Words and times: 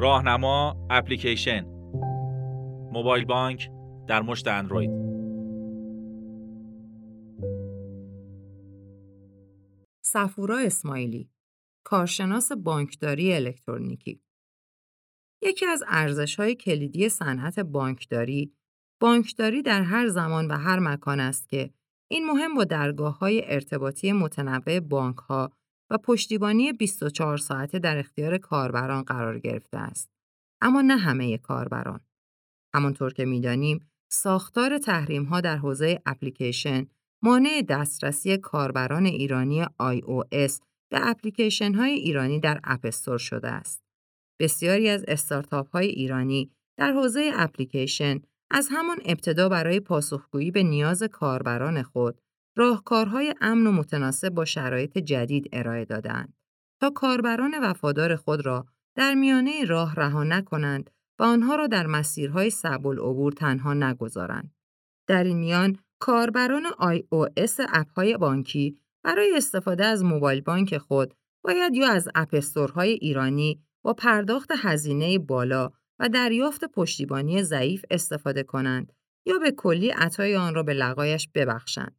راهنما 0.00 0.86
اپلیکیشن. 0.90 1.64
موبایل 2.92 3.24
بانک 3.24 3.70
در 4.08 4.22
مشت 4.22 4.48
اندروید. 4.48 4.90
صفورا 10.04 10.58
اسماعیلی 10.58 11.30
کارشناس 11.84 12.52
بانکداری 12.52 13.34
الکترونیکی. 13.34 14.22
یکی 15.42 15.66
از 15.66 15.84
ارزش‌های 15.88 16.54
کلیدی 16.54 17.08
صنعت 17.08 17.60
بانکداری 17.60 18.52
بانکداری 19.00 19.62
در 19.62 19.82
هر 19.82 20.08
زمان 20.08 20.48
و 20.48 20.54
هر 20.54 20.78
مکان 20.78 21.20
است 21.20 21.48
که 21.48 21.70
این 22.10 22.26
مهم 22.26 22.54
با 22.54 22.64
درگاه 22.64 23.18
های 23.18 23.42
ارتباطی 23.44 24.12
متنوع 24.12 24.80
بانک 24.80 25.16
ها 25.16 25.57
و 25.90 25.98
پشتیبانی 25.98 26.72
24 26.72 27.36
ساعته 27.36 27.78
در 27.78 27.98
اختیار 27.98 28.38
کاربران 28.38 29.02
قرار 29.02 29.38
گرفته 29.38 29.78
است. 29.78 30.10
اما 30.60 30.80
نه 30.80 30.96
همه 30.96 31.38
کاربران. 31.38 32.00
همانطور 32.74 33.12
که 33.12 33.24
می‌دانیم، 33.24 33.90
ساختار 34.12 34.78
تحریم 34.78 35.24
ها 35.24 35.40
در 35.40 35.56
حوزه 35.56 36.02
اپلیکیشن 36.06 36.86
مانع 37.22 37.62
دسترسی 37.68 38.36
کاربران 38.36 39.06
ایرانی 39.06 39.64
iOS 39.64 40.60
به 40.90 41.08
اپلیکیشن 41.08 41.74
های 41.74 41.90
ایرانی 41.90 42.40
در 42.40 42.60
اپستور 42.64 43.18
شده 43.18 43.48
است. 43.48 43.82
بسیاری 44.40 44.88
از 44.88 45.04
استارتاپ 45.08 45.70
های 45.70 45.86
ایرانی 45.86 46.50
در 46.78 46.92
حوزه 46.92 47.30
اپلیکیشن 47.34 48.20
از 48.50 48.68
همان 48.72 48.98
ابتدا 49.04 49.48
برای 49.48 49.80
پاسخگویی 49.80 50.50
به 50.50 50.62
نیاز 50.62 51.02
کاربران 51.02 51.82
خود 51.82 52.20
راهکارهای 52.58 53.34
امن 53.40 53.66
و 53.66 53.72
متناسب 53.72 54.28
با 54.28 54.44
شرایط 54.44 54.98
جدید 54.98 55.48
ارائه 55.52 55.84
دادند 55.84 56.32
تا 56.80 56.90
کاربران 56.90 57.54
وفادار 57.62 58.16
خود 58.16 58.46
را 58.46 58.66
در 58.94 59.14
میانه 59.14 59.64
راه 59.64 59.94
رها 59.94 60.24
نکنند 60.24 60.90
و 61.18 61.22
آنها 61.22 61.56
را 61.56 61.66
در 61.66 61.86
مسیرهای 61.86 62.50
صعب 62.50 62.86
العبور 62.86 63.32
تنها 63.32 63.74
نگذارند. 63.74 64.54
در 65.06 65.24
این 65.24 65.38
میان 65.38 65.78
کاربران 66.00 66.62
iOS 66.66 67.66
اپهای 67.72 68.16
بانکی 68.16 68.78
برای 69.04 69.36
استفاده 69.36 69.84
از 69.84 70.04
موبایل 70.04 70.40
بانک 70.40 70.78
خود 70.78 71.14
باید 71.44 71.74
یا 71.74 71.88
از 71.88 72.08
اپستورهای 72.14 72.90
ایرانی 72.90 73.62
با 73.82 73.92
پرداخت 73.94 74.50
هزینه 74.56 75.18
بالا 75.18 75.70
و 75.98 76.08
دریافت 76.08 76.64
پشتیبانی 76.64 77.42
ضعیف 77.42 77.84
استفاده 77.90 78.42
کنند 78.42 78.92
یا 79.26 79.38
به 79.38 79.50
کلی 79.50 79.90
عطای 79.90 80.36
آن 80.36 80.54
را 80.54 80.62
به 80.62 80.74
لقایش 80.74 81.28
ببخشند. 81.34 81.98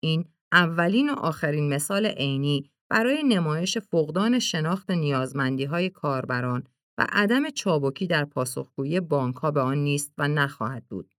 این 0.00 0.24
اولین 0.52 1.10
و 1.10 1.12
آخرین 1.12 1.74
مثال 1.74 2.06
عینی 2.06 2.70
برای 2.90 3.22
نمایش 3.22 3.78
فقدان 3.78 4.38
شناخت 4.38 4.90
نیازمندی 4.90 5.64
های 5.64 5.90
کاربران 5.90 6.64
و 6.98 7.06
عدم 7.08 7.50
چابکی 7.50 8.06
در 8.06 8.24
پاسخگویی 8.24 9.00
بانک 9.00 9.36
ها 9.36 9.50
به 9.50 9.60
آن 9.60 9.78
نیست 9.78 10.12
و 10.18 10.28
نخواهد 10.28 10.86
بود. 10.88 11.14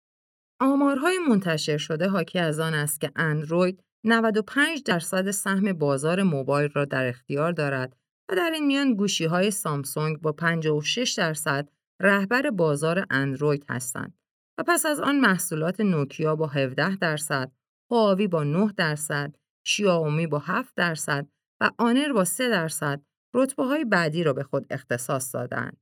آمارهای 0.59 1.19
منتشر 1.29 1.77
شده 1.77 2.07
حاکی 2.07 2.39
از 2.39 2.59
آن 2.59 2.73
است 2.73 3.01
که 3.01 3.11
اندروید 3.15 3.83
95 4.03 4.83
درصد 4.83 5.31
سهم 5.31 5.73
بازار 5.73 6.23
موبایل 6.23 6.69
را 6.73 6.85
در 6.85 7.07
اختیار 7.07 7.51
دارد 7.51 7.97
و 8.29 8.35
در 8.35 8.51
این 8.53 8.65
میان 8.65 8.93
گوشی 8.93 9.25
های 9.25 9.51
سامسونگ 9.51 10.21
با 10.21 10.31
56 10.31 11.13
درصد 11.13 11.69
رهبر 12.01 12.49
بازار 12.49 13.05
اندروید 13.09 13.65
هستند 13.69 14.17
و 14.57 14.63
پس 14.67 14.85
از 14.85 14.99
آن 14.99 15.19
محصولات 15.19 15.79
نوکیا 15.79 16.35
با 16.35 16.47
17 16.47 16.95
درصد، 16.95 17.51
هواوی 17.91 18.27
با 18.27 18.43
9 18.43 18.73
درصد، 18.77 19.35
شیائومی 19.65 20.27
با 20.27 20.39
7 20.39 20.75
درصد 20.75 21.27
و 21.61 21.71
آنر 21.77 22.13
با 22.13 22.23
3 22.23 22.49
درصد 22.49 23.01
رتبه 23.33 23.63
های 23.63 23.85
بعدی 23.85 24.23
را 24.23 24.33
به 24.33 24.43
خود 24.43 24.65
اختصاص 24.69 25.35
دادند 25.35 25.77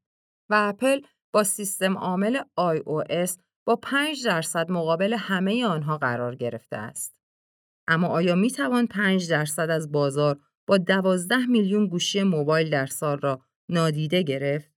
و 0.50 0.56
اپل 0.70 1.02
با 1.34 1.44
سیستم 1.44 1.98
عامل 1.98 2.40
iOS 2.60 3.40
با 3.68 3.76
5 3.76 4.26
درصد 4.26 4.72
مقابل 4.72 5.14
همه 5.14 5.66
آنها 5.66 5.98
قرار 5.98 6.36
گرفته 6.36 6.78
است. 6.78 7.16
اما 7.88 8.08
آیا 8.08 8.36
می 8.36 8.52
توان 8.52 8.88
5 8.88 9.30
درصد 9.30 9.70
از 9.70 9.92
بازار 9.92 10.40
با 10.68 10.78
12 10.78 11.38
میلیون 11.38 11.88
گوشی 11.88 12.24
موبایل 12.24 12.70
در 12.70 12.86
سال 12.86 13.20
را 13.20 13.42
نادیده 13.70 14.22
گرفت؟ 14.22 14.72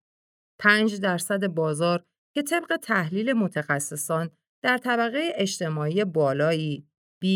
5 0.59 1.01
درصد 1.01 1.47
بازار 1.47 2.05
که 2.35 2.43
طبق 2.43 2.77
تحلیل 2.77 3.33
متخصصان 3.33 4.31
در 4.63 4.79
طبقه 4.79 5.33
اجتماعی 5.35 6.05
بالایی 6.05 6.89
B, 7.25 7.27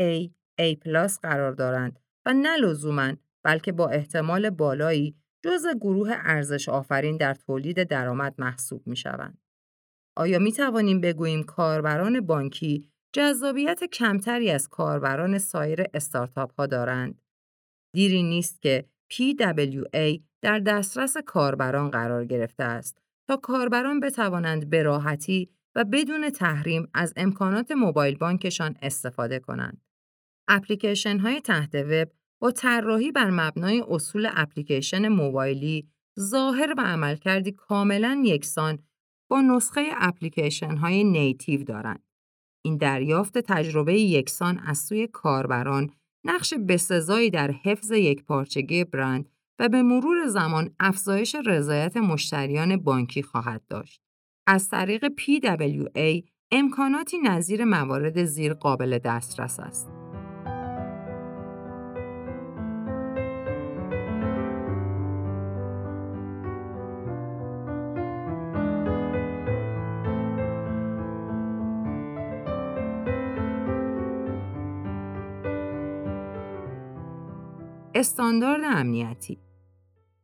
A, 0.00 0.30
A+ 0.60 0.76
قرار 1.22 1.52
دارند 1.52 2.00
و 2.26 2.32
نه 2.32 2.56
لزوماً 2.56 3.12
بلکه 3.44 3.72
با 3.72 3.88
احتمال 3.88 4.50
بالایی 4.50 5.16
جز 5.44 5.66
گروه 5.80 6.10
ارزش 6.12 6.68
آفرین 6.68 7.16
در 7.16 7.34
تولید 7.34 7.82
درآمد 7.82 8.34
محسوب 8.38 8.86
می 8.86 8.96
شوند. 8.96 9.38
آیا 10.16 10.38
می 10.38 10.52
توانیم 10.52 11.00
بگوییم 11.00 11.42
کاربران 11.42 12.20
بانکی 12.20 12.90
جذابیت 13.12 13.84
کمتری 13.84 14.50
از 14.50 14.68
کاربران 14.68 15.38
سایر 15.38 15.84
استارتاپ 15.94 16.52
ها 16.54 16.66
دارند؟ 16.66 17.22
دیری 17.94 18.22
نیست 18.22 18.62
که 18.62 18.84
PWA 19.12 20.20
در 20.42 20.58
دسترس 20.58 21.16
کاربران 21.26 21.90
قرار 21.90 22.24
گرفته 22.24 22.64
است 22.64 22.98
تا 23.28 23.36
کاربران 23.36 24.00
بتوانند 24.00 24.70
به 24.70 24.82
راحتی 24.82 25.50
و 25.76 25.84
بدون 25.84 26.30
تحریم 26.30 26.88
از 26.94 27.12
امکانات 27.16 27.72
موبایل 27.72 28.16
بانکشان 28.16 28.76
استفاده 28.82 29.38
کنند. 29.38 29.80
اپلیکیشن 30.48 31.18
های 31.18 31.40
تحت 31.40 31.74
وب 31.74 32.08
با 32.40 32.50
طراحی 32.50 33.12
بر 33.12 33.30
مبنای 33.30 33.84
اصول 33.88 34.28
اپلیکیشن 34.34 35.08
موبایلی 35.08 35.88
ظاهر 36.20 36.74
و 36.78 36.80
عملکردی 36.80 37.52
کاملا 37.52 38.22
یکسان 38.24 38.78
با 39.30 39.40
نسخه 39.40 39.90
اپلیکیشن 39.96 40.76
های 40.76 41.04
نیتیو 41.04 41.64
دارند. 41.64 42.02
این 42.64 42.76
دریافت 42.76 43.38
تجربه 43.38 44.00
یکسان 44.00 44.58
از 44.58 44.78
سوی 44.78 45.06
کاربران 45.06 45.90
نقش 46.24 46.54
بسزایی 46.54 47.30
در 47.30 47.50
حفظ 47.50 47.90
یک 47.90 48.24
پارچگی 48.24 48.84
برند 48.84 49.28
و 49.58 49.68
به 49.68 49.82
مرور 49.82 50.26
زمان 50.26 50.74
افزایش 50.80 51.36
رضایت 51.46 51.96
مشتریان 51.96 52.76
بانکی 52.76 53.22
خواهد 53.22 53.62
داشت. 53.68 54.05
از 54.46 54.68
طریق 54.68 55.06
PWA 55.08 56.24
امکاناتی 56.50 57.18
نظیر 57.18 57.64
موارد 57.64 58.24
زیر 58.24 58.54
قابل 58.54 58.98
دسترس 58.98 59.60
است. 59.60 59.88
استاندارد 77.94 78.64
امنیتی 78.64 79.38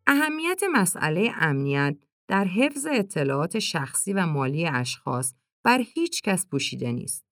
اهمیت 0.07 0.61
مسئله 0.73 1.33
امنیت 1.41 1.97
در 2.33 2.45
حفظ 2.45 2.87
اطلاعات 2.91 3.59
شخصی 3.59 4.13
و 4.13 4.27
مالی 4.27 4.67
اشخاص 4.67 5.35
بر 5.65 5.81
هیچ 5.95 6.23
کس 6.23 6.47
پوشیده 6.47 6.93
نیست. 6.93 7.27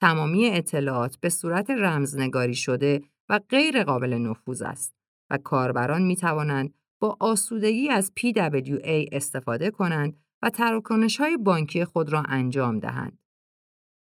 تمامی 0.00 0.46
اطلاعات 0.46 1.16
به 1.16 1.28
صورت 1.28 1.70
رمزنگاری 1.70 2.54
شده 2.54 3.02
و 3.28 3.40
غیر 3.48 3.84
قابل 3.84 4.14
نفوذ 4.14 4.62
است 4.62 4.96
و 5.30 5.38
کاربران 5.38 6.02
می 6.02 6.16
توانند 6.16 6.74
با 7.00 7.16
آسودگی 7.20 7.88
از 7.88 8.12
PWA 8.20 9.08
استفاده 9.12 9.70
کنند 9.70 10.20
و 10.42 10.50
تراکنش 10.50 11.20
های 11.20 11.36
بانکی 11.36 11.84
خود 11.84 12.12
را 12.12 12.22
انجام 12.22 12.78
دهند. 12.78 13.18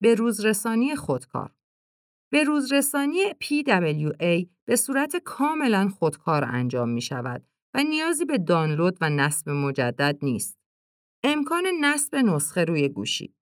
به 0.03 0.15
روزرسانی 0.15 0.97
خودکار 0.97 1.55
به 2.33 2.45
روزرسانی 2.45 3.31
PWA 3.31 4.47
به 4.65 4.77
صورت 4.77 5.17
کاملا 5.17 5.89
خودکار 5.89 6.45
انجام 6.45 6.89
می 6.89 7.03
شود 7.03 7.50
و 7.75 7.85
نیازی 7.85 8.25
به 8.25 8.39
دانلود 8.39 8.99
و 9.01 9.11
نصب 9.11 9.51
مجدد 9.51 10.19
نیست. 10.23 10.59
امکان 11.23 11.67
نصب 11.81 12.17
نسخه 12.17 12.65
روی 12.65 12.89
گوشی 12.89 13.35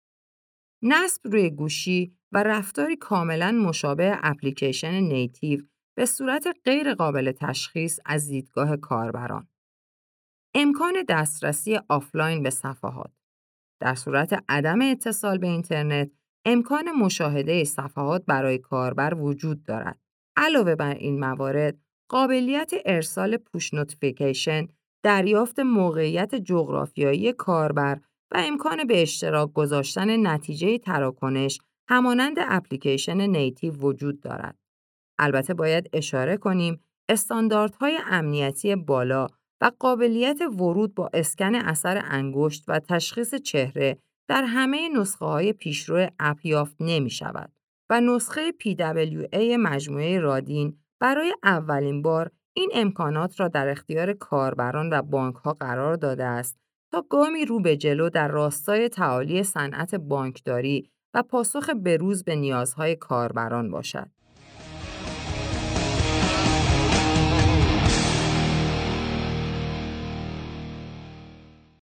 نصب 0.83 1.21
روی 1.25 1.51
گوشی 1.51 2.17
و 2.33 2.43
رفتاری 2.43 2.97
کاملا 2.97 3.53
مشابه 3.53 4.19
اپلیکیشن 4.23 4.95
native 4.95 5.61
به 5.97 6.07
صورت 6.07 6.47
غیر 6.65 6.95
قابل 6.95 7.33
تشخیص 7.33 7.99
از 8.07 8.29
دیدگاه 8.29 8.77
کاربران. 8.77 9.49
امکان 10.55 10.95
دسترسی 11.09 11.79
آفلاین 11.89 12.43
به 12.43 12.51
صفحات 12.51 13.13
در 13.81 13.95
صورت 13.95 14.45
عدم 14.49 14.83
اتصال 14.83 15.39
به 15.39 15.47
اینترنت 15.47 16.11
امکان 16.45 16.93
مشاهده 16.93 17.65
صفحات 17.65 18.25
برای 18.27 18.59
کاربر 18.59 19.15
وجود 19.15 19.63
دارد. 19.63 20.01
علاوه 20.37 20.75
بر 20.75 20.95
این 20.95 21.21
موارد، 21.21 21.79
قابلیت 22.09 22.73
ارسال 22.87 23.37
push 23.37 23.75
notification، 23.75 24.69
دریافت 25.03 25.61
موقعیت 25.61 26.35
جغرافیایی 26.35 27.33
کاربر 27.33 28.01
و 28.31 28.43
امکان 28.47 28.85
به 28.85 29.03
اشتراک 29.03 29.53
گذاشتن 29.53 30.27
نتیجه 30.27 30.79
تراکنش 30.79 31.59
همانند 31.89 32.37
اپلیکیشن 32.39 33.21
native 33.21 33.75
وجود 33.75 34.21
دارد. 34.21 34.59
البته 35.19 35.55
باید 35.55 35.91
اشاره 35.93 36.37
کنیم 36.37 36.81
استانداردهای 37.09 37.99
امنیتی 38.07 38.77
بالا 38.77 39.27
و 39.61 39.71
قابلیت 39.79 40.41
ورود 40.41 40.95
با 40.95 41.11
اسکن 41.13 41.55
اثر 41.55 42.03
انگشت 42.05 42.65
و 42.69 42.79
تشخیص 42.79 43.35
چهره 43.35 43.99
در 44.29 44.45
همه 44.45 44.89
نسخه 44.89 45.25
های 45.27 45.53
پیشرو 45.53 46.11
اپ 46.19 46.47
یافت 46.47 46.77
نمی 46.81 47.11
شود 47.11 47.53
و 47.91 48.01
نسخه 48.01 48.53
PWA 48.53 49.57
مجموعه 49.59 50.21
رادین 50.21 50.79
برای 51.01 51.35
اولین 51.43 52.03
بار 52.03 52.31
این 52.53 52.71
امکانات 52.75 53.41
را 53.41 53.49
در 53.49 53.69
اختیار 53.69 54.13
کاربران 54.13 54.93
و 54.93 55.03
بانک 55.03 55.37
ها 55.37 55.53
قرار 55.53 55.95
داده 55.95 56.25
است 56.25 56.59
تا 56.93 57.05
گامی 57.11 57.45
رو 57.45 57.61
به 57.61 57.77
جلو 57.77 58.11
در 58.11 58.29
راستای 58.29 58.89
تعالی 58.89 59.43
صنعت 59.43 59.95
بانکداری 59.95 60.91
و 61.15 61.23
پاسخ 61.23 61.71
بروز 61.71 62.25
به 62.25 62.37
نیازهای 62.37 62.97
کاربران 62.97 63.71
باشد. 63.71 64.09